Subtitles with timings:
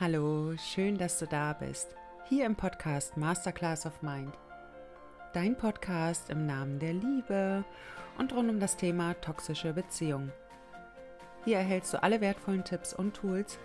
[0.00, 1.96] Hallo, schön, dass du da bist.
[2.28, 4.32] Hier im Podcast Masterclass of Mind.
[5.32, 7.64] Dein Podcast im Namen der Liebe
[8.16, 10.30] und rund um das Thema toxische Beziehung.
[11.44, 13.58] Hier erhältst du alle wertvollen Tipps und Tools,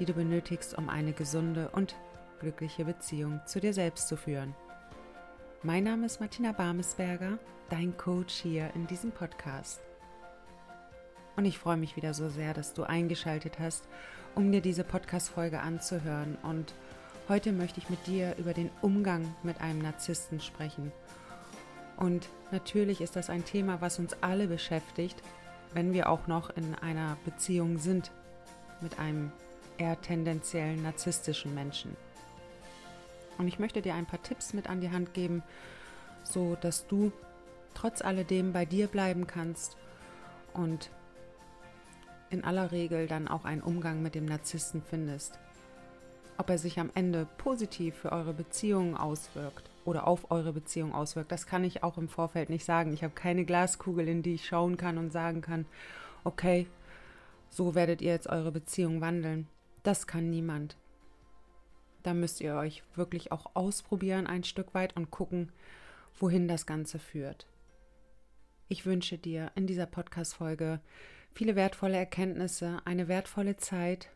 [0.00, 1.94] die du benötigst, um eine gesunde und
[2.40, 4.56] glückliche Beziehung zu dir selbst zu führen.
[5.62, 7.38] Mein Name ist Martina Barmesberger,
[7.70, 9.80] dein Coach hier in diesem Podcast.
[11.36, 13.86] Und ich freue mich wieder so sehr, dass du eingeschaltet hast
[14.36, 16.36] um dir diese Podcast-Folge anzuhören.
[16.42, 16.74] Und
[17.28, 20.92] heute möchte ich mit dir über den Umgang mit einem Narzissten sprechen.
[21.96, 25.16] Und natürlich ist das ein Thema, was uns alle beschäftigt,
[25.72, 28.12] wenn wir auch noch in einer Beziehung sind
[28.82, 29.32] mit einem
[29.78, 31.96] eher tendenziell narzisstischen Menschen.
[33.38, 35.42] Und ich möchte dir ein paar Tipps mit an die Hand geben,
[36.24, 37.10] so dass du
[37.74, 39.76] trotz alledem bei dir bleiben kannst
[40.52, 40.90] und
[42.30, 45.38] in aller Regel dann auch einen Umgang mit dem Narzissten findest.
[46.38, 51.32] Ob er sich am Ende positiv für eure Beziehung auswirkt oder auf eure Beziehung auswirkt,
[51.32, 52.92] das kann ich auch im Vorfeld nicht sagen.
[52.92, 55.64] Ich habe keine Glaskugel, in die ich schauen kann und sagen kann,
[56.24, 56.66] okay,
[57.48, 59.46] so werdet ihr jetzt eure Beziehung wandeln.
[59.82, 60.76] Das kann niemand.
[62.02, 65.50] Da müsst ihr euch wirklich auch ausprobieren ein Stück weit und gucken,
[66.18, 67.46] wohin das Ganze führt.
[68.68, 70.80] Ich wünsche dir in dieser Podcast-Folge
[71.36, 74.08] viele wertvolle Erkenntnisse, eine wertvolle Zeit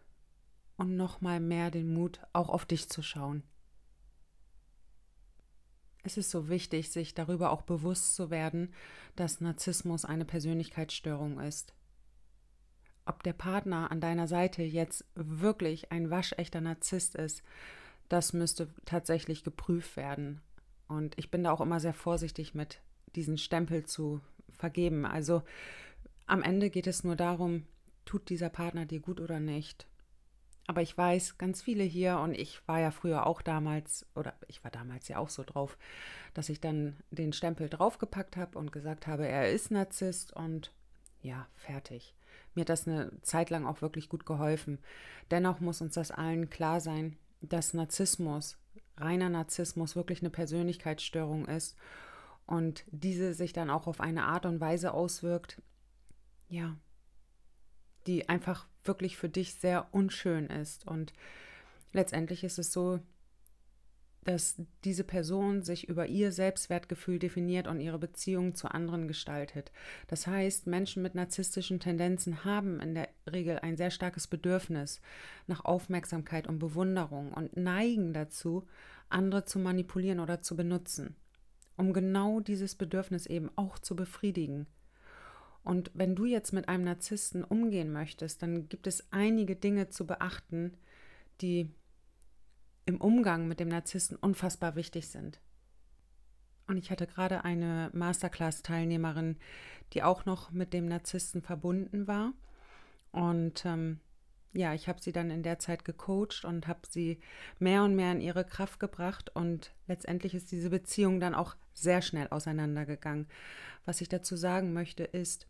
[0.78, 3.42] und nochmal mehr den Mut, auch auf dich zu schauen.
[6.02, 8.72] Es ist so wichtig, sich darüber auch bewusst zu werden,
[9.16, 11.74] dass Narzissmus eine Persönlichkeitsstörung ist.
[13.04, 17.42] Ob der Partner an deiner Seite jetzt wirklich ein waschechter Narzisst ist,
[18.08, 20.40] das müsste tatsächlich geprüft werden.
[20.88, 22.80] Und ich bin da auch immer sehr vorsichtig mit,
[23.14, 25.04] diesen Stempel zu vergeben.
[25.04, 25.42] Also
[26.30, 27.64] am Ende geht es nur darum,
[28.04, 29.86] tut dieser Partner dir gut oder nicht.
[30.66, 34.62] Aber ich weiß, ganz viele hier, und ich war ja früher auch damals, oder ich
[34.62, 35.76] war damals ja auch so drauf,
[36.32, 40.72] dass ich dann den Stempel draufgepackt habe und gesagt habe, er ist Narzisst und
[41.22, 42.14] ja, fertig.
[42.54, 44.78] Mir hat das eine Zeit lang auch wirklich gut geholfen.
[45.32, 48.56] Dennoch muss uns das allen klar sein, dass Narzissmus,
[48.96, 51.76] reiner Narzissmus, wirklich eine Persönlichkeitsstörung ist
[52.46, 55.60] und diese sich dann auch auf eine Art und Weise auswirkt,
[56.50, 56.76] ja,
[58.06, 60.86] die einfach wirklich für dich sehr unschön ist.
[60.86, 61.12] Und
[61.92, 63.00] letztendlich ist es so,
[64.24, 69.72] dass diese Person sich über ihr Selbstwertgefühl definiert und ihre Beziehung zu anderen gestaltet.
[70.08, 75.00] Das heißt, Menschen mit narzisstischen Tendenzen haben in der Regel ein sehr starkes Bedürfnis
[75.46, 78.66] nach Aufmerksamkeit und Bewunderung und neigen dazu,
[79.08, 81.16] andere zu manipulieren oder zu benutzen,
[81.76, 84.66] um genau dieses Bedürfnis eben auch zu befriedigen.
[85.62, 90.06] Und wenn du jetzt mit einem Narzissten umgehen möchtest, dann gibt es einige Dinge zu
[90.06, 90.76] beachten,
[91.40, 91.70] die
[92.86, 95.40] im Umgang mit dem Narzissten unfassbar wichtig sind.
[96.66, 99.36] Und ich hatte gerade eine Masterclass-Teilnehmerin,
[99.92, 102.32] die auch noch mit dem Narzissten verbunden war.
[103.12, 104.00] Und ähm,
[104.52, 107.20] ja, ich habe sie dann in der Zeit gecoacht und habe sie
[107.58, 109.30] mehr und mehr in ihre Kraft gebracht.
[109.34, 113.26] Und letztendlich ist diese Beziehung dann auch sehr schnell auseinandergegangen.
[113.84, 115.46] Was ich dazu sagen möchte, ist,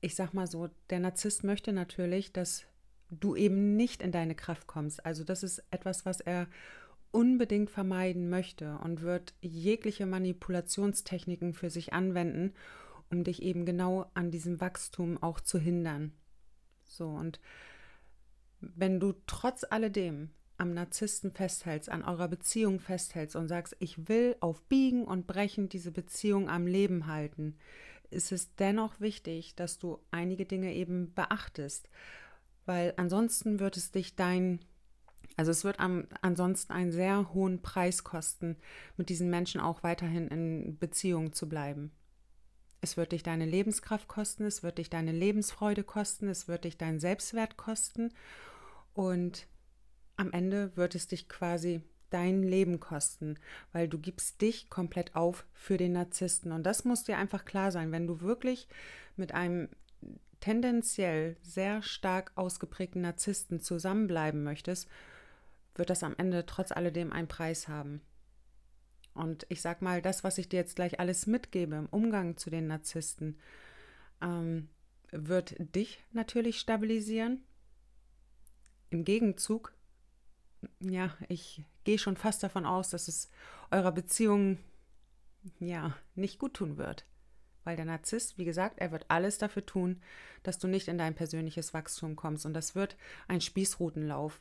[0.00, 2.64] ich sag mal so, der Narzisst möchte natürlich, dass
[3.10, 5.04] du eben nicht in deine Kraft kommst.
[5.04, 6.46] Also das ist etwas, was er
[7.10, 12.54] unbedingt vermeiden möchte und wird jegliche Manipulationstechniken für sich anwenden,
[13.10, 16.12] um dich eben genau an diesem Wachstum auch zu hindern.
[16.84, 17.40] So und
[18.60, 24.36] wenn du trotz alledem am Narzissten festhältst, an eurer Beziehung festhältst und sagst, ich will
[24.40, 27.56] auf Biegen und Brechen diese Beziehung am Leben halten,
[28.14, 31.88] ist es dennoch wichtig, dass du einige Dinge eben beachtest,
[32.66, 34.60] weil ansonsten wird es dich dein,
[35.36, 38.56] also es wird am, ansonsten einen sehr hohen Preis kosten,
[38.96, 41.92] mit diesen Menschen auch weiterhin in Beziehung zu bleiben.
[42.80, 46.76] Es wird dich deine Lebenskraft kosten, es wird dich deine Lebensfreude kosten, es wird dich
[46.76, 48.12] deinen Selbstwert kosten
[48.92, 49.46] und
[50.16, 51.82] am Ende wird es dich quasi
[52.14, 53.38] dein Leben kosten,
[53.72, 56.52] weil du gibst dich komplett auf für den Narzissten.
[56.52, 58.68] Und das muss dir einfach klar sein, wenn du wirklich
[59.16, 59.68] mit einem
[60.40, 64.88] tendenziell sehr stark ausgeprägten Narzissten zusammenbleiben möchtest,
[65.74, 68.00] wird das am Ende trotz alledem einen Preis haben.
[69.14, 72.50] Und ich sag mal, das, was ich dir jetzt gleich alles mitgebe im Umgang zu
[72.50, 73.38] den Narzissten,
[74.20, 74.68] ähm,
[75.10, 77.42] wird dich natürlich stabilisieren.
[78.90, 79.72] Im Gegenzug
[80.80, 83.30] ja, ich gehe schon fast davon aus, dass es
[83.70, 84.58] eurer Beziehung
[85.58, 87.04] ja nicht gut tun wird.
[87.64, 90.02] Weil der Narzisst, wie gesagt, er wird alles dafür tun,
[90.42, 92.44] dass du nicht in dein persönliches Wachstum kommst.
[92.44, 92.96] Und das wird
[93.26, 94.40] ein Spießrutenlauf.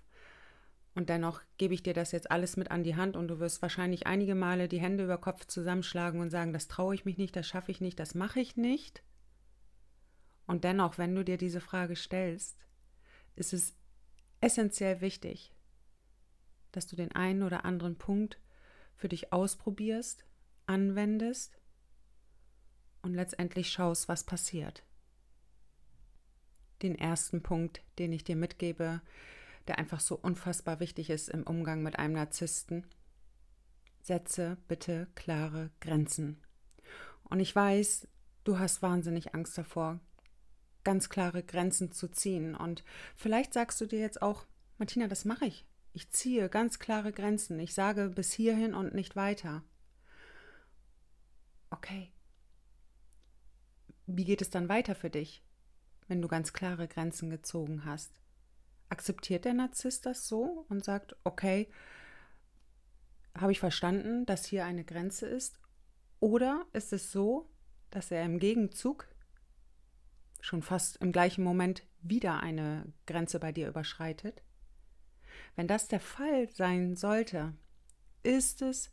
[0.96, 3.62] Und dennoch gebe ich dir das jetzt alles mit an die Hand und du wirst
[3.62, 7.36] wahrscheinlich einige Male die Hände über Kopf zusammenschlagen und sagen, das traue ich mich nicht,
[7.36, 9.02] das schaffe ich nicht, das mache ich nicht.
[10.46, 12.58] Und dennoch, wenn du dir diese Frage stellst,
[13.36, 13.76] ist es
[14.42, 15.53] essentiell wichtig,
[16.74, 18.40] dass du den einen oder anderen Punkt
[18.96, 20.26] für dich ausprobierst,
[20.66, 21.58] anwendest
[23.02, 24.84] und letztendlich schaust, was passiert.
[26.82, 29.02] Den ersten Punkt, den ich dir mitgebe,
[29.68, 32.86] der einfach so unfassbar wichtig ist im Umgang mit einem Narzissten.
[34.02, 36.42] Setze bitte klare Grenzen.
[37.24, 38.08] Und ich weiß,
[38.44, 40.00] du hast wahnsinnig Angst davor,
[40.84, 42.56] ganz klare Grenzen zu ziehen.
[42.56, 42.84] Und
[43.16, 44.46] vielleicht sagst du dir jetzt auch,
[44.78, 45.66] Martina, das mache ich.
[45.94, 47.60] Ich ziehe ganz klare Grenzen.
[47.60, 49.64] Ich sage bis hierhin und nicht weiter.
[51.70, 52.12] Okay.
[54.06, 55.44] Wie geht es dann weiter für dich,
[56.08, 58.24] wenn du ganz klare Grenzen gezogen hast?
[58.94, 61.68] akzeptiert der Narzisst das so und sagt, okay,
[63.36, 65.60] habe ich verstanden, dass hier eine Grenze ist?
[66.20, 67.50] Oder ist es so,
[67.90, 69.08] dass er im Gegenzug
[70.42, 74.44] schon fast im gleichen Moment wieder eine Grenze bei dir überschreitet?
[75.56, 77.54] Wenn das der Fall sein sollte,
[78.24, 78.92] ist es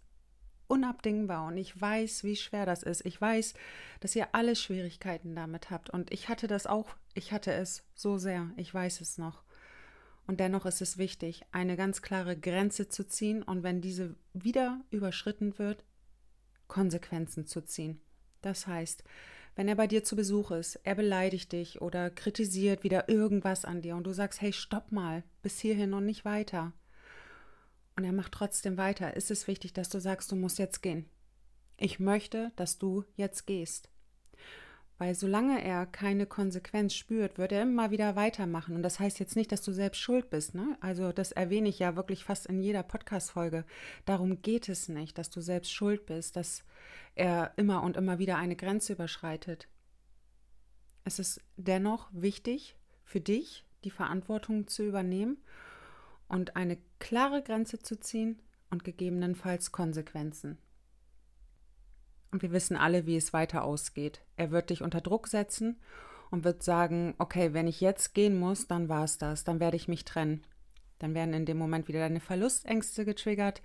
[0.67, 3.05] unabdingbar und ich weiß, wie schwer das ist.
[3.05, 3.55] Ich weiß,
[4.01, 8.19] dass ihr alle Schwierigkeiten damit habt und ich hatte das auch, ich hatte es so
[8.19, 9.43] sehr, ich weiß es noch.
[10.27, 14.81] Und dennoch ist es wichtig, eine ganz klare Grenze zu ziehen und wenn diese wieder
[14.91, 15.85] überschritten wird,
[16.69, 18.01] Konsequenzen zu ziehen.
[18.41, 19.03] Das heißt,
[19.61, 23.83] wenn er bei dir zu Besuch ist, er beleidigt dich oder kritisiert wieder irgendwas an
[23.83, 26.73] dir und du sagst, hey, stopp mal, bis hierhin und nicht weiter.
[27.95, 31.11] Und er macht trotzdem weiter, ist es wichtig, dass du sagst, du musst jetzt gehen.
[31.77, 33.91] Ich möchte, dass du jetzt gehst.
[35.01, 38.77] Weil solange er keine Konsequenz spürt, wird er immer wieder weitermachen.
[38.77, 40.55] Und das heißt jetzt nicht, dass du selbst schuld bist.
[40.55, 40.77] Ne?
[40.83, 43.65] Also das erwähne ich ja wirklich fast in jeder Podcast-Folge.
[44.05, 46.65] Darum geht es nicht, dass du selbst schuld bist, dass
[47.15, 49.69] er immer und immer wieder eine Grenze überschreitet.
[51.05, 55.39] Es ist dennoch wichtig für dich, die Verantwortung zu übernehmen
[56.29, 58.39] und eine klare Grenze zu ziehen
[58.69, 60.59] und gegebenenfalls Konsequenzen.
[62.33, 64.21] Und wir wissen alle, wie es weiter ausgeht.
[64.37, 65.81] Er wird dich unter Druck setzen
[66.31, 69.77] und wird sagen, okay, wenn ich jetzt gehen muss, dann war es das, dann werde
[69.77, 70.45] ich mich trennen.
[70.99, 73.63] Dann werden in dem Moment wieder deine Verlustängste getriggert.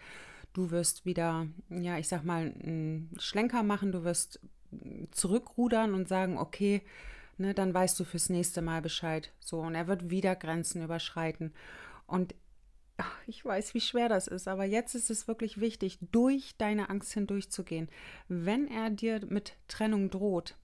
[0.53, 4.39] Du wirst wieder, ja, ich sag mal, einen Schlenker machen, du wirst
[5.11, 6.81] zurückrudern und sagen, okay,
[7.37, 9.31] ne, dann weißt du fürs nächste Mal Bescheid.
[9.39, 11.53] So, und er wird wieder Grenzen überschreiten.
[12.07, 12.35] Und
[13.27, 17.13] ich weiß, wie schwer das ist, aber jetzt ist es wirklich wichtig, durch deine Angst
[17.13, 17.89] hindurchzugehen.
[18.27, 20.55] Wenn er dir mit Trennung droht,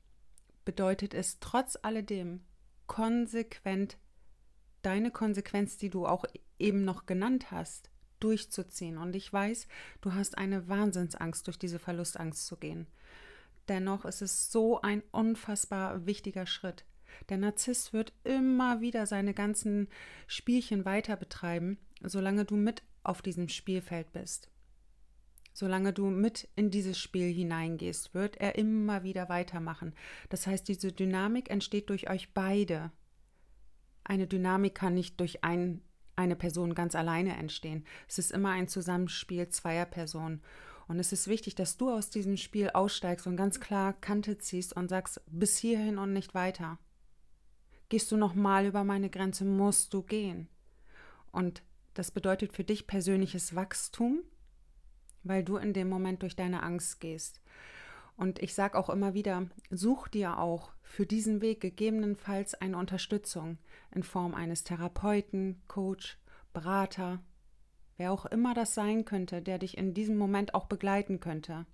[0.66, 2.42] bedeutet es trotz alledem
[2.88, 3.98] konsequent
[4.82, 6.26] deine Konsequenz, die du auch
[6.60, 7.90] eben noch genannt hast,
[8.20, 8.98] durchzuziehen.
[8.98, 9.68] Und ich weiß,
[10.02, 12.88] du hast eine Wahnsinnsangst, durch diese Verlustangst zu gehen.
[13.68, 16.86] Dennoch ist es so ein unfassbar wichtiger Schritt.
[17.30, 19.88] Der Narzisst wird immer wieder seine ganzen
[20.28, 24.50] Spielchen weiter betreiben solange du mit auf diesem Spielfeld bist.
[25.54, 29.94] Solange du mit in dieses Spiel hineingehst, wird er immer wieder weitermachen.
[30.30, 32.92] Das heißt, diese Dynamik entsteht durch euch beide.
[34.04, 35.82] Eine Dynamik kann nicht durch ein,
[36.16, 37.86] eine Person ganz alleine entstehen.
[38.08, 40.42] Es ist immer ein Zusammenspiel zweier Personen.
[40.88, 44.76] Und es ist wichtig, dass du aus diesem Spiel aussteigst und ganz klar Kante ziehst
[44.76, 46.80] und sagst, bis hierhin und nicht weiter.
[47.92, 50.48] Gehst du nochmal über meine Grenze, musst du gehen.
[51.34, 51.62] Und
[51.94, 54.22] das bedeutet für dich persönliches Wachstum,
[55.24, 57.42] weil du in dem Moment durch deine Angst gehst.
[58.16, 63.58] Und ich sage auch immer wieder, such dir auch für diesen Weg gegebenenfalls eine Unterstützung
[63.94, 66.18] in Form eines Therapeuten, Coach,
[66.54, 67.20] Berater,
[67.98, 71.66] wer auch immer das sein könnte, der dich in diesem Moment auch begleiten könnte.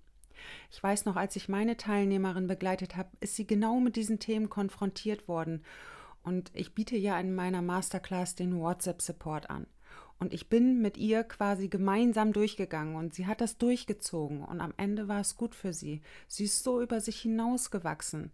[0.72, 4.48] Ich weiß noch, als ich meine Teilnehmerin begleitet habe, ist sie genau mit diesen Themen
[4.48, 5.62] konfrontiert worden.
[6.28, 9.66] Und ich biete ja in meiner Masterclass den WhatsApp-Support an.
[10.18, 14.74] Und ich bin mit ihr quasi gemeinsam durchgegangen und sie hat das durchgezogen und am
[14.76, 16.02] Ende war es gut für sie.
[16.26, 18.30] Sie ist so über sich hinausgewachsen.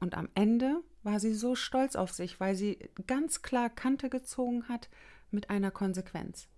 [0.00, 4.68] Und am Ende war sie so stolz auf sich, weil sie ganz klar Kante gezogen
[4.68, 4.88] hat
[5.30, 6.48] mit einer Konsequenz.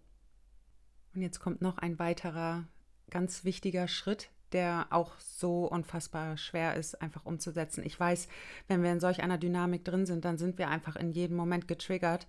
[1.15, 2.67] Und jetzt kommt noch ein weiterer
[3.11, 7.83] ganz wichtiger Schritt, der auch so unfassbar schwer ist, einfach umzusetzen.
[7.85, 8.29] Ich weiß,
[8.69, 11.69] wenn wir in solch einer Dynamik drin sind, dann sind wir einfach in jedem Moment
[11.69, 12.27] getriggert.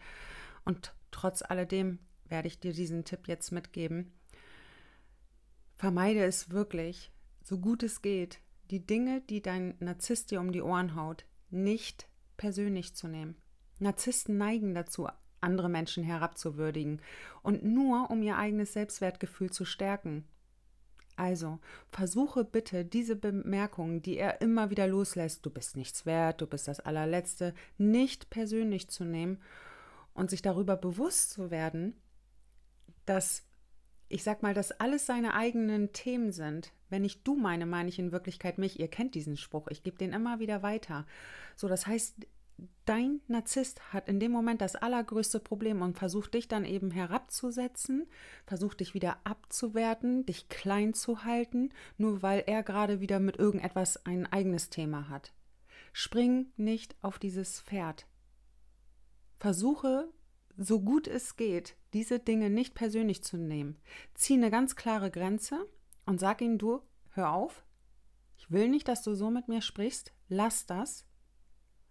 [0.66, 4.12] Und Trotz alledem werde ich dir diesen Tipp jetzt mitgeben.
[5.76, 7.12] Vermeide es wirklich,
[7.44, 12.08] so gut es geht, die Dinge, die dein Narzisst dir um die Ohren haut, nicht
[12.36, 13.36] persönlich zu nehmen.
[13.80, 15.08] Narzissten neigen dazu,
[15.40, 17.02] andere Menschen herabzuwürdigen
[17.44, 20.28] und nur um ihr eigenes Selbstwertgefühl zu stärken.
[21.18, 21.60] Also,
[21.90, 26.68] versuche bitte diese Bemerkungen, die er immer wieder loslässt, du bist nichts wert, du bist
[26.68, 29.42] das allerletzte, nicht persönlich zu nehmen
[30.14, 31.96] und sich darüber bewusst zu werden,
[33.06, 33.44] dass
[34.10, 36.72] ich sag mal, dass alles seine eigenen Themen sind.
[36.90, 38.80] Wenn ich du meine, meine ich in Wirklichkeit mich.
[38.80, 39.68] Ihr kennt diesen Spruch.
[39.68, 41.06] Ich gebe den immer wieder weiter.
[41.56, 42.16] So, das heißt,
[42.86, 48.08] dein Narzisst hat in dem Moment das allergrößte Problem und versucht dich dann eben herabzusetzen,
[48.46, 54.06] versucht dich wieder abzuwerten, dich klein zu halten, nur weil er gerade wieder mit irgendetwas
[54.06, 55.34] ein eigenes Thema hat.
[55.94, 58.08] Spring nicht auf dieses Pferd.
[59.40, 60.10] Versuche,
[60.56, 63.78] so gut es geht, diese Dinge nicht persönlich zu nehmen.
[64.14, 65.68] Zieh eine ganz klare Grenze
[66.06, 67.64] und sag ihm, du, hör auf,
[68.38, 71.07] ich will nicht, dass du so mit mir sprichst, lass das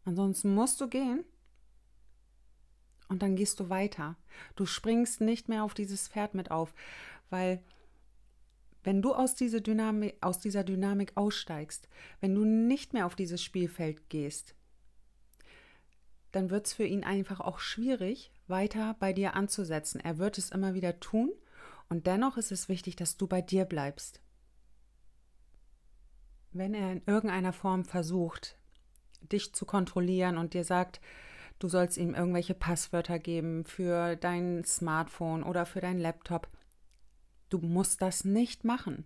[0.07, 1.25] Ansonsten musst du gehen.
[3.09, 4.17] Und dann gehst du weiter.
[4.55, 6.75] Du springst nicht mehr auf dieses Pferd mit auf,
[7.29, 7.63] weil
[8.83, 11.89] wenn du aus, diese Dynamik, aus dieser Dynamik aussteigst,
[12.21, 14.55] wenn du nicht mehr auf dieses Spielfeld gehst,
[16.31, 20.01] dann wird es für ihn einfach auch schwierig, weiter bei dir anzusetzen.
[20.01, 21.33] Er wird es immer wieder tun
[21.89, 24.21] und dennoch ist es wichtig, dass du bei dir bleibst.
[26.53, 28.57] Wenn er in irgendeiner Form versucht,
[29.21, 31.01] dich zu kontrollieren und dir sagt,
[31.59, 36.49] du sollst ihm irgendwelche Passwörter geben für dein Smartphone oder für dein Laptop.
[37.49, 39.05] Du musst das nicht machen.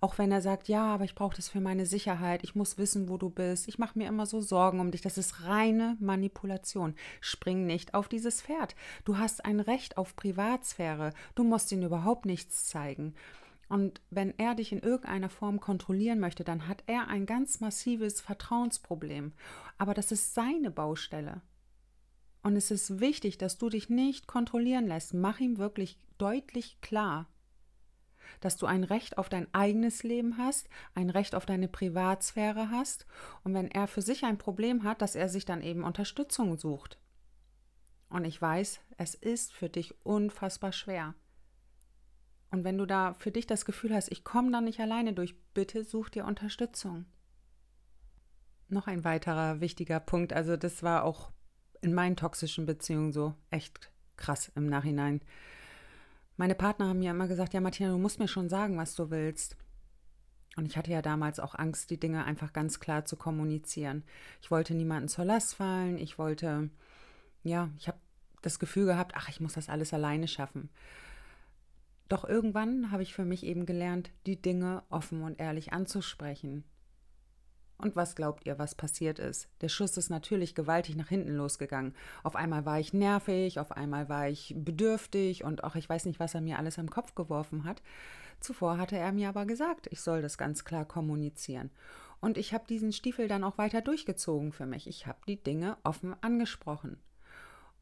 [0.00, 3.08] Auch wenn er sagt, ja, aber ich brauche das für meine Sicherheit, ich muss wissen,
[3.08, 6.94] wo du bist, ich mache mir immer so Sorgen um dich, das ist reine Manipulation.
[7.20, 8.74] Spring nicht auf dieses Pferd.
[9.04, 13.14] Du hast ein Recht auf Privatsphäre, du musst ihm überhaupt nichts zeigen.
[13.72, 18.20] Und wenn er dich in irgendeiner Form kontrollieren möchte, dann hat er ein ganz massives
[18.20, 19.32] Vertrauensproblem.
[19.78, 21.40] Aber das ist seine Baustelle.
[22.42, 25.14] Und es ist wichtig, dass du dich nicht kontrollieren lässt.
[25.14, 27.30] Mach ihm wirklich deutlich klar,
[28.40, 33.06] dass du ein Recht auf dein eigenes Leben hast, ein Recht auf deine Privatsphäre hast.
[33.42, 36.98] Und wenn er für sich ein Problem hat, dass er sich dann eben Unterstützung sucht.
[38.10, 41.14] Und ich weiß, es ist für dich unfassbar schwer.
[42.52, 45.34] Und wenn du da für dich das Gefühl hast, ich komme da nicht alleine durch,
[45.54, 47.06] bitte such dir Unterstützung.
[48.68, 51.32] Noch ein weiterer wichtiger Punkt, also das war auch
[51.80, 55.22] in meinen toxischen Beziehungen so echt krass im Nachhinein.
[56.36, 59.10] Meine Partner haben mir immer gesagt, ja Martina, du musst mir schon sagen, was du
[59.10, 59.56] willst.
[60.56, 64.04] Und ich hatte ja damals auch Angst, die Dinge einfach ganz klar zu kommunizieren.
[64.42, 65.96] Ich wollte niemanden zur Last fallen.
[65.96, 66.68] Ich wollte,
[67.44, 67.98] ja, ich habe
[68.42, 70.68] das Gefühl gehabt, ach, ich muss das alles alleine schaffen.
[72.08, 76.64] Doch irgendwann habe ich für mich eben gelernt, die Dinge offen und ehrlich anzusprechen.
[77.82, 79.48] Und was glaubt ihr, was passiert ist?
[79.60, 81.94] Der Schuss ist natürlich gewaltig nach hinten losgegangen.
[82.22, 86.20] Auf einmal war ich nervig, auf einmal war ich bedürftig und auch ich weiß nicht,
[86.20, 87.82] was er mir alles am Kopf geworfen hat.
[88.38, 91.70] Zuvor hatte er mir aber gesagt, ich soll das ganz klar kommunizieren.
[92.20, 94.86] Und ich habe diesen Stiefel dann auch weiter durchgezogen für mich.
[94.86, 96.98] Ich habe die Dinge offen angesprochen.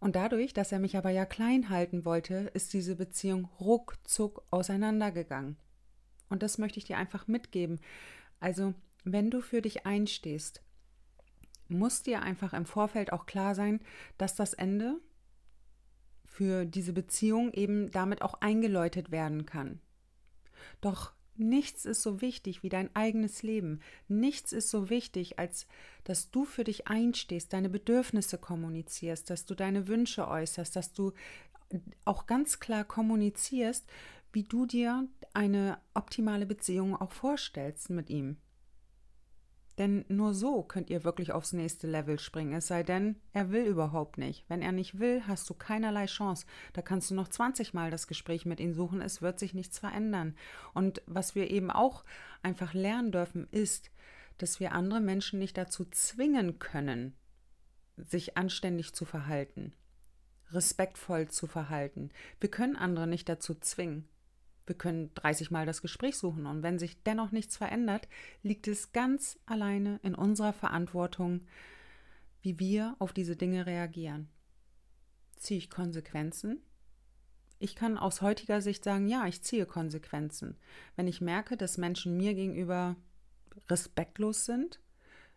[0.01, 5.57] Und dadurch, dass er mich aber ja klein halten wollte, ist diese Beziehung ruckzuck auseinandergegangen.
[6.31, 7.81] Und das möchte ich dir einfach mitgeben.
[8.41, 8.73] Also,
[9.05, 10.63] wenn du für dich einstehst,
[11.69, 13.81] muss dir einfach im Vorfeld auch klar sein,
[14.17, 14.99] dass das Ende
[16.25, 19.81] für diese Beziehung eben damit auch eingeläutet werden kann.
[20.81, 23.81] Doch Nichts ist so wichtig wie dein eigenes Leben.
[24.09, 25.67] Nichts ist so wichtig, als
[26.05, 31.13] dass du für dich einstehst, deine Bedürfnisse kommunizierst, dass du deine Wünsche äußerst, dass du
[32.05, 33.87] auch ganz klar kommunizierst,
[34.33, 38.37] wie du dir eine optimale Beziehung auch vorstellst mit ihm.
[39.81, 43.65] Denn nur so könnt ihr wirklich aufs nächste Level springen, es sei denn, er will
[43.65, 44.45] überhaupt nicht.
[44.47, 46.45] Wenn er nicht will, hast du keinerlei Chance.
[46.75, 49.79] Da kannst du noch 20 Mal das Gespräch mit ihm suchen, es wird sich nichts
[49.79, 50.37] verändern.
[50.75, 52.05] Und was wir eben auch
[52.43, 53.91] einfach lernen dürfen, ist,
[54.37, 57.15] dass wir andere Menschen nicht dazu zwingen können,
[57.97, 59.73] sich anständig zu verhalten,
[60.51, 62.11] respektvoll zu verhalten.
[62.39, 64.07] Wir können andere nicht dazu zwingen.
[64.67, 68.09] Wir können 30 Mal das Gespräch suchen und wenn sich dennoch nichts verändert,
[68.43, 71.43] liegt es ganz alleine in unserer Verantwortung,
[72.43, 74.29] wie wir auf diese Dinge reagieren.
[75.37, 76.61] Ziehe ich Konsequenzen?
[77.59, 80.57] Ich kann aus heutiger Sicht sagen, ja, ich ziehe Konsequenzen.
[80.97, 82.97] Wenn ich merke, dass Menschen mir gegenüber
[83.69, 84.81] respektlos sind,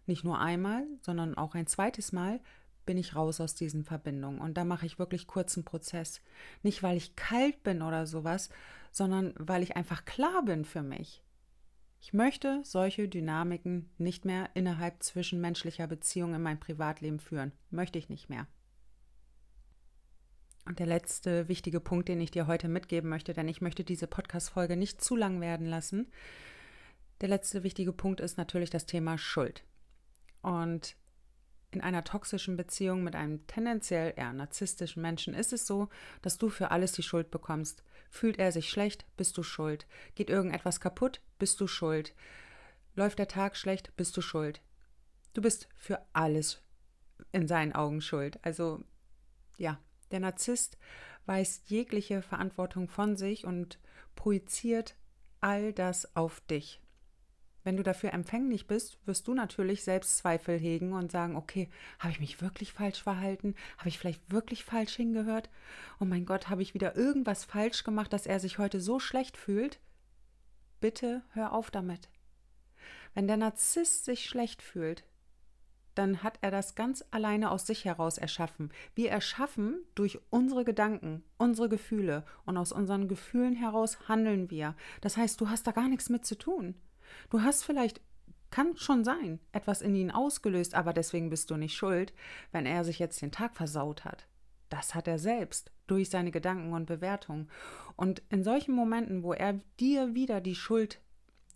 [0.06, 2.40] nicht nur einmal, sondern auch ein zweites Mal,
[2.86, 4.40] bin ich raus aus diesen Verbindungen.
[4.40, 6.22] Und da mache ich wirklich kurzen Prozess.
[6.62, 8.50] Nicht, weil ich kalt bin oder sowas,
[8.92, 11.24] sondern weil ich einfach klar bin für mich.
[12.00, 17.54] Ich möchte solche Dynamiken nicht mehr innerhalb zwischenmenschlicher Beziehungen in mein Privatleben führen.
[17.70, 18.46] Möchte ich nicht mehr.
[20.66, 24.08] Und der letzte wichtige Punkt, den ich dir heute mitgeben möchte, denn ich möchte diese
[24.08, 26.12] Podcast-Folge nicht zu lang werden lassen.
[27.22, 29.64] Der letzte wichtige Punkt ist natürlich das Thema Schuld.
[30.42, 30.98] Und
[31.74, 35.90] in einer toxischen Beziehung mit einem tendenziell eher narzisstischen Menschen ist es so,
[36.22, 37.84] dass du für alles die Schuld bekommst.
[38.10, 39.88] Fühlt er sich schlecht, bist du schuld.
[40.16, 42.14] Geht irgendetwas kaputt, bist du schuld.
[42.96, 44.62] Läuft der Tag schlecht, bist du schuld.
[45.34, 46.62] Du bist für alles
[47.32, 48.40] in seinen Augen schuld.
[48.44, 48.84] Also
[49.58, 49.80] ja,
[50.12, 50.78] der Narzisst
[51.26, 53.80] weist jegliche Verantwortung von sich und
[54.16, 54.96] projiziert
[55.42, 56.83] all das auf dich.
[57.64, 62.20] Wenn du dafür empfänglich bist, wirst du natürlich Selbstzweifel hegen und sagen, okay, habe ich
[62.20, 63.56] mich wirklich falsch verhalten?
[63.78, 65.50] Habe ich vielleicht wirklich falsch hingehört?
[66.00, 69.38] Oh mein Gott, habe ich wieder irgendwas falsch gemacht, dass er sich heute so schlecht
[69.38, 69.80] fühlt?
[70.82, 72.10] Bitte hör auf damit.
[73.14, 75.06] Wenn der Narzisst sich schlecht fühlt,
[75.96, 78.72] dann hat er das ganz alleine aus sich heraus erschaffen.
[78.96, 84.76] Wir erschaffen durch unsere Gedanken, unsere Gefühle und aus unseren Gefühlen heraus handeln wir.
[85.02, 86.76] Das heißt, du hast da gar nichts mit zu tun.
[87.30, 88.02] Du hast vielleicht,
[88.52, 92.14] kann schon sein, etwas in ihn ausgelöst, aber deswegen bist du nicht schuld,
[92.52, 94.28] wenn er sich jetzt den Tag versaut hat.
[94.70, 97.50] Das hat er selbst durch seine Gedanken und Bewertungen.
[97.96, 101.00] Und in solchen Momenten, wo er dir wieder die Schuld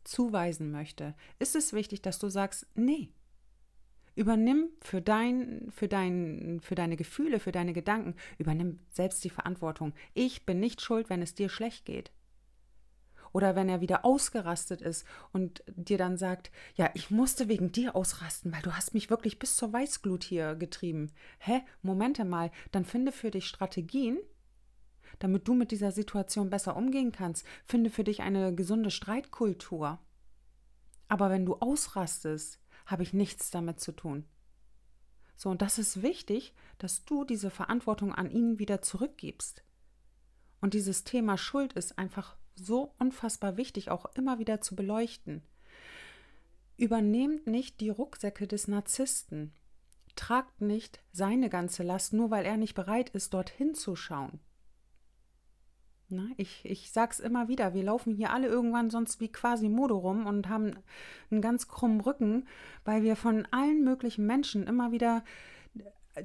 [0.04, 3.10] zuweisen möchte, ist es wichtig, dass du sagst, nee,
[4.18, 9.94] Übernimm für, dein, für, dein, für deine Gefühle, für deine Gedanken, übernimm selbst die Verantwortung.
[10.16, 12.12] Ich bin nicht schuld, wenn es dir schlecht geht.
[13.38, 17.96] Oder wenn er wieder ausgerastet ist und dir dann sagt, ja, ich musste wegen dir
[17.96, 21.12] ausrasten, weil du hast mich wirklich bis zur Weißglut hier getrieben.
[21.38, 21.62] Hä?
[21.84, 24.18] Momente mal, dann finde für dich Strategien,
[25.20, 27.46] damit du mit dieser Situation besser umgehen kannst.
[27.64, 30.00] Finde für dich eine gesunde Streitkultur.
[31.08, 34.26] Aber wenn du ausrastest, habe ich nichts damit zu tun.
[35.36, 39.64] So, und das ist wichtig, dass du diese Verantwortung an ihn wieder zurückgibst.
[40.60, 45.42] Und dieses Thema Schuld ist einfach so unfassbar wichtig, auch immer wieder zu beleuchten.
[46.78, 49.52] Übernehmt nicht die Rucksäcke des Narzissten.
[50.16, 54.40] Tragt nicht seine ganze Last, nur weil er nicht bereit ist, dorthin zu schauen.
[56.10, 59.94] Na, ich, ich sag's immer wieder, wir laufen hier alle irgendwann sonst wie quasi Mode
[59.94, 60.72] rum und haben
[61.30, 62.48] einen ganz krummen Rücken,
[62.86, 65.24] weil wir von allen möglichen Menschen immer wieder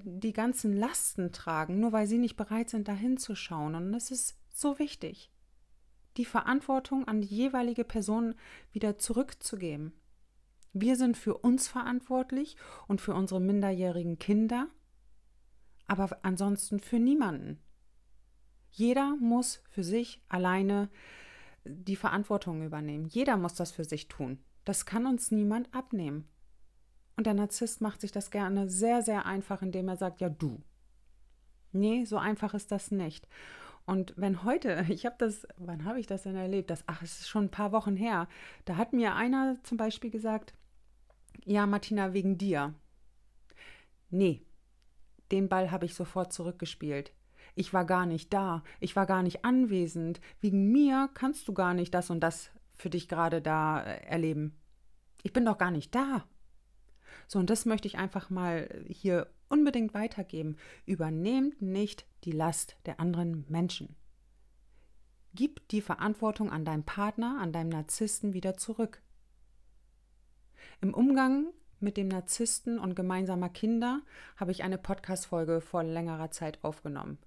[0.04, 3.74] die ganzen Lasten tragen, nur weil sie nicht bereit sind, da hinzuschauen.
[3.74, 5.31] Und es ist so wichtig,
[6.16, 8.34] die Verantwortung an die jeweilige Person
[8.72, 9.92] wieder zurückzugeben.
[10.72, 12.56] Wir sind für uns verantwortlich
[12.88, 14.68] und für unsere minderjährigen Kinder,
[15.86, 17.58] aber ansonsten für niemanden.
[18.70, 20.88] Jeder muss für sich alleine
[21.64, 23.06] die Verantwortung übernehmen.
[23.06, 24.38] Jeder muss das für sich tun.
[24.64, 26.26] Das kann uns niemand abnehmen.
[27.16, 30.62] Und der Narzisst macht sich das gerne sehr, sehr einfach, indem er sagt, ja du.
[31.72, 33.28] Nee, so einfach ist das nicht.
[33.84, 36.70] Und wenn heute, ich habe das, wann habe ich das denn erlebt?
[36.70, 38.28] Das, ach, es ist schon ein paar Wochen her.
[38.64, 40.54] Da hat mir einer zum Beispiel gesagt,
[41.44, 42.74] ja, Martina, wegen dir.
[44.10, 44.42] Nee,
[45.30, 47.12] den Ball habe ich sofort zurückgespielt.
[47.54, 50.20] Ich war gar nicht da, ich war gar nicht anwesend.
[50.40, 54.58] Wegen mir kannst du gar nicht das und das für dich gerade da äh, erleben.
[55.22, 56.24] Ich bin doch gar nicht da.
[57.26, 60.56] So, und das möchte ich einfach mal hier unbedingt weitergeben.
[60.86, 63.94] Übernehmt nicht die Last der anderen Menschen.
[65.34, 69.02] Gib die Verantwortung an deinem Partner, an deinem Narzissten wieder zurück.
[70.80, 71.46] Im Umgang
[71.80, 74.02] mit dem Narzissten und gemeinsamer Kinder
[74.36, 77.18] habe ich eine Podcast-Folge vor längerer Zeit aufgenommen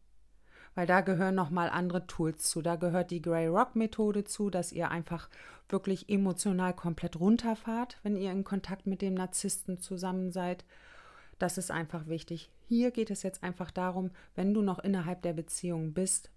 [0.76, 2.62] weil da gehören nochmal andere Tools zu.
[2.62, 5.30] Da gehört die Grey Rock Methode zu, dass ihr einfach
[5.70, 10.66] wirklich emotional komplett runterfahrt, wenn ihr in Kontakt mit dem Narzissten zusammen seid.
[11.38, 12.50] Das ist einfach wichtig.
[12.68, 16.32] Hier geht es jetzt einfach darum, wenn du noch innerhalb der Beziehung bist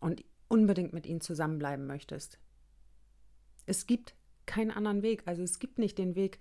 [0.00, 2.38] und unbedingt mit ihm zusammenbleiben möchtest.
[3.66, 4.14] Es gibt
[4.46, 5.22] keinen anderen Weg.
[5.26, 6.38] Also es gibt nicht den Weg,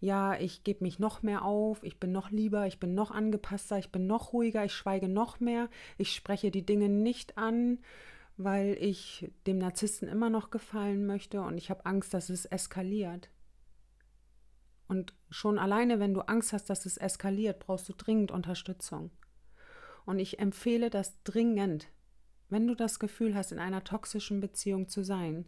[0.00, 3.78] ja, ich gebe mich noch mehr auf, ich bin noch lieber, ich bin noch angepasster,
[3.78, 7.78] ich bin noch ruhiger, ich schweige noch mehr, ich spreche die Dinge nicht an,
[8.36, 13.30] weil ich dem Narzissten immer noch gefallen möchte und ich habe Angst, dass es eskaliert.
[14.88, 19.10] Und schon alleine, wenn du Angst hast, dass es eskaliert, brauchst du dringend Unterstützung.
[20.04, 21.88] Und ich empfehle das dringend,
[22.48, 25.46] wenn du das Gefühl hast, in einer toxischen Beziehung zu sein,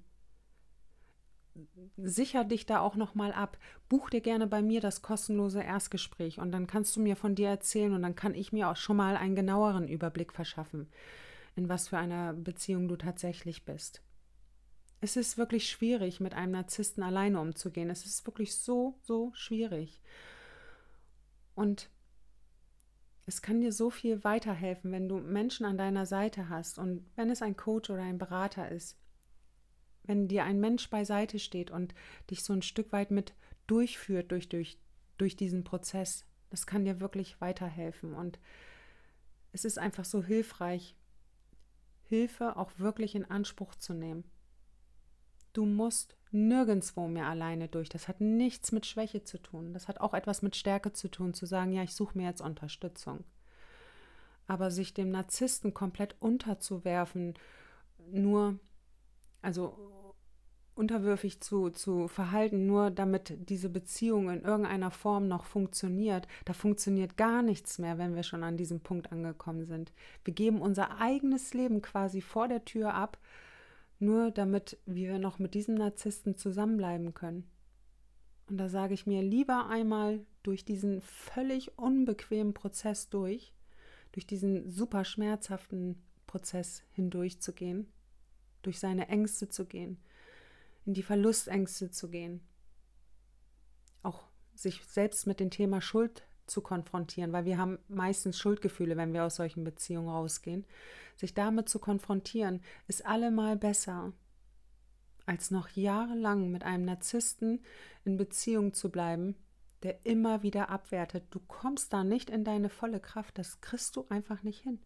[1.96, 3.58] sicher dich da auch noch mal ab.
[3.88, 7.48] Buch dir gerne bei mir das kostenlose Erstgespräch und dann kannst du mir von dir
[7.48, 10.88] erzählen und dann kann ich mir auch schon mal einen genaueren Überblick verschaffen,
[11.56, 14.02] in was für einer Beziehung du tatsächlich bist.
[15.00, 17.90] Es ist wirklich schwierig, mit einem Narzissten alleine umzugehen.
[17.90, 20.00] Es ist wirklich so, so schwierig.
[21.54, 21.88] Und
[23.26, 27.30] es kann dir so viel weiterhelfen, wenn du Menschen an deiner Seite hast und wenn
[27.30, 28.96] es ein Coach oder ein Berater ist.
[30.04, 31.94] Wenn dir ein Mensch beiseite steht und
[32.30, 33.34] dich so ein Stück weit mit
[33.66, 34.78] durchführt durch, durch,
[35.18, 38.14] durch diesen Prozess, das kann dir wirklich weiterhelfen.
[38.14, 38.38] Und
[39.52, 40.96] es ist einfach so hilfreich,
[42.04, 44.24] Hilfe auch wirklich in Anspruch zu nehmen.
[45.58, 47.88] Du musst nirgendwo mehr alleine durch.
[47.88, 49.72] Das hat nichts mit Schwäche zu tun.
[49.72, 52.40] Das hat auch etwas mit Stärke zu tun, zu sagen, ja, ich suche mir jetzt
[52.40, 53.24] Unterstützung.
[54.46, 57.34] Aber sich dem Narzissten komplett unterzuwerfen,
[58.12, 58.60] nur,
[59.42, 59.76] also
[60.76, 67.16] unterwürfig zu, zu verhalten, nur damit diese Beziehung in irgendeiner Form noch funktioniert, da funktioniert
[67.16, 69.92] gar nichts mehr, wenn wir schon an diesem Punkt angekommen sind.
[70.22, 73.18] Wir geben unser eigenes Leben quasi vor der Tür ab,
[73.98, 77.50] nur damit wir noch mit diesem Narzissten zusammenbleiben können.
[78.48, 83.52] Und da sage ich mir lieber einmal durch diesen völlig unbequemen Prozess durch,
[84.12, 87.92] durch diesen super schmerzhaften Prozess hindurchzugehen,
[88.62, 89.98] durch seine Ängste zu gehen,
[90.86, 92.40] in die Verlustängste zu gehen.
[94.02, 99.12] Auch sich selbst mit dem Thema Schuld zu konfrontieren, weil wir haben meistens Schuldgefühle, wenn
[99.12, 100.66] wir aus solchen Beziehungen rausgehen.
[101.16, 104.12] Sich damit zu konfrontieren, ist allemal besser,
[105.26, 107.60] als noch jahrelang mit einem Narzissten
[108.04, 109.36] in Beziehung zu bleiben,
[109.82, 111.24] der immer wieder abwertet.
[111.30, 114.80] Du kommst da nicht in deine volle Kraft, das kriegst du einfach nicht hin.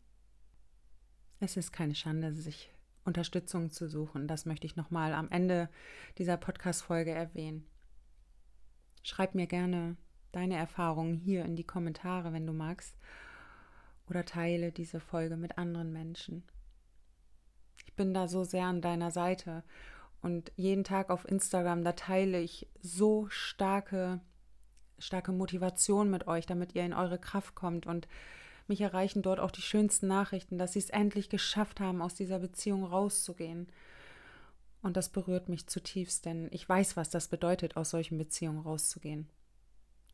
[1.40, 2.70] Es ist keine Schande, sich
[3.04, 4.28] Unterstützung zu suchen.
[4.28, 5.68] Das möchte ich nochmal am Ende
[6.18, 7.66] dieser Podcast-Folge erwähnen.
[9.02, 9.96] Schreib mir gerne
[10.32, 12.96] deine Erfahrungen hier in die Kommentare, wenn du magst,
[14.08, 16.42] oder teile diese Folge mit anderen Menschen.
[17.86, 19.62] Ich bin da so sehr an deiner Seite
[20.22, 24.20] und jeden Tag auf Instagram, da teile ich so starke,
[24.98, 28.08] starke Motivation mit euch, damit ihr in eure Kraft kommt und
[28.68, 32.38] mich erreichen dort auch die schönsten Nachrichten, dass sie es endlich geschafft haben, aus dieser
[32.38, 33.68] Beziehung rauszugehen.
[34.82, 39.28] Und das berührt mich zutiefst, denn ich weiß, was das bedeutet, aus solchen Beziehungen rauszugehen.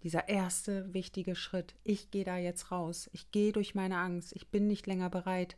[0.03, 1.75] Dieser erste wichtige Schritt.
[1.83, 3.11] Ich gehe da jetzt raus.
[3.13, 4.33] Ich gehe durch meine Angst.
[4.35, 5.57] Ich bin nicht länger bereit,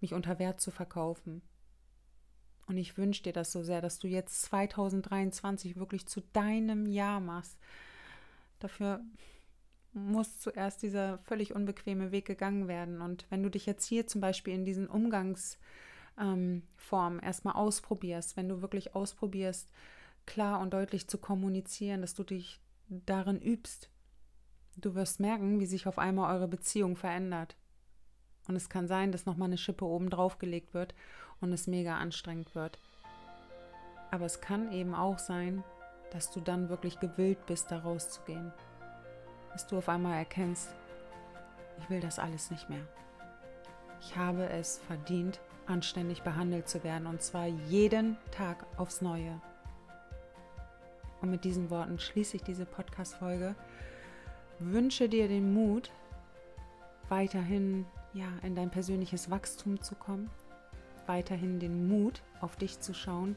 [0.00, 1.42] mich unter Wert zu verkaufen.
[2.66, 7.20] Und ich wünsche dir das so sehr, dass du jetzt 2023 wirklich zu deinem Jahr
[7.20, 7.58] machst.
[8.60, 9.00] Dafür
[9.92, 13.02] muss zuerst dieser völlig unbequeme Weg gegangen werden.
[13.02, 18.48] Und wenn du dich jetzt hier zum Beispiel in diesen Umgangsformen ähm, erstmal ausprobierst, wenn
[18.48, 19.68] du wirklich ausprobierst,
[20.24, 23.90] klar und deutlich zu kommunizieren, dass du dich darin übst,
[24.76, 27.56] du wirst merken, wie sich auf einmal eure Beziehung verändert.
[28.48, 30.94] Und es kann sein, dass nochmal eine Schippe oben drauf gelegt wird
[31.40, 32.78] und es mega anstrengend wird.
[34.10, 35.62] Aber es kann eben auch sein,
[36.10, 38.52] dass du dann wirklich gewillt bist, da rauszugehen
[39.52, 40.74] dass du auf einmal erkennst,
[41.78, 42.86] ich will das alles nicht mehr.
[44.00, 49.40] Ich habe es verdient, anständig behandelt zu werden und zwar jeden Tag aufs Neue.
[51.22, 53.54] Und mit diesen Worten schließe ich diese Podcast-Folge.
[54.58, 55.92] Wünsche dir den Mut,
[57.08, 60.30] weiterhin ja, in dein persönliches Wachstum zu kommen,
[61.06, 63.36] weiterhin den Mut, auf dich zu schauen.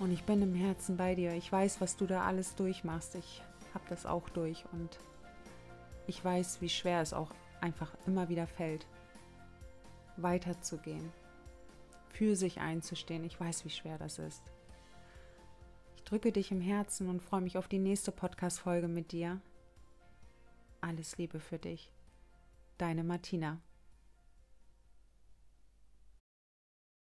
[0.00, 1.34] Und ich bin im Herzen bei dir.
[1.34, 3.14] Ich weiß, was du da alles durchmachst.
[3.14, 3.42] Ich
[3.74, 4.98] habe das auch durch und
[6.06, 7.30] ich weiß, wie schwer es auch
[7.60, 8.86] einfach immer wieder fällt,
[10.16, 11.12] weiterzugehen,
[12.08, 13.24] für sich einzustehen.
[13.24, 14.42] Ich weiß, wie schwer das ist.
[16.12, 19.40] Drücke dich im Herzen und freue mich auf die nächste Podcast-Folge mit dir.
[20.82, 21.90] Alles Liebe für dich.
[22.76, 23.62] Deine Martina.